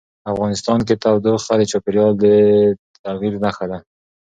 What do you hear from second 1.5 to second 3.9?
د چاپېریال د تغیر نښه ده.